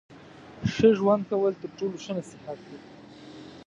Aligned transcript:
ښه 0.71 0.87
ژوند 0.97 1.21
کول 1.29 1.53
تر 1.61 1.69
ټولو 1.77 1.95
ښه 2.03 2.11
نصیحت 2.17 2.59
دی. 2.67 2.77